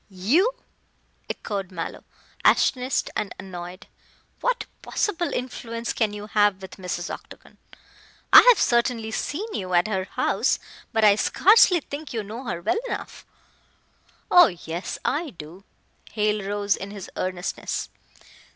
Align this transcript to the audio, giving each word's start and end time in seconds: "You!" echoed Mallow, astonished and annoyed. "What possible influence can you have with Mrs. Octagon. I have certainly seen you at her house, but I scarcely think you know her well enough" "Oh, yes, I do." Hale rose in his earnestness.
"You!" 0.09 0.55
echoed 1.29 1.69
Mallow, 1.71 2.03
astonished 2.43 3.11
and 3.15 3.35
annoyed. 3.37 3.85
"What 4.39 4.65
possible 4.81 5.31
influence 5.31 5.93
can 5.93 6.11
you 6.11 6.25
have 6.25 6.59
with 6.59 6.77
Mrs. 6.77 7.13
Octagon. 7.13 7.59
I 8.33 8.41
have 8.49 8.57
certainly 8.57 9.11
seen 9.11 9.53
you 9.53 9.75
at 9.75 9.87
her 9.87 10.05
house, 10.05 10.57
but 10.91 11.03
I 11.03 11.13
scarcely 11.13 11.81
think 11.81 12.13
you 12.13 12.23
know 12.23 12.45
her 12.45 12.61
well 12.63 12.79
enough" 12.87 13.27
"Oh, 14.31 14.47
yes, 14.47 14.97
I 15.05 15.29
do." 15.29 15.65
Hale 16.13 16.47
rose 16.49 16.75
in 16.75 16.89
his 16.89 17.11
earnestness. 17.15 17.89